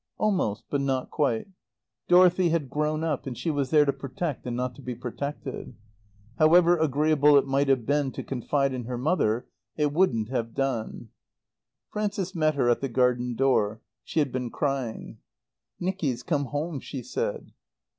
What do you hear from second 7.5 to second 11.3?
have been to confide in her mother, it wouldn't have done.